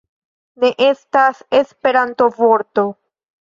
Ne 0.63 0.71
estas 0.85 1.43
Esperanto-vorto 1.59 2.87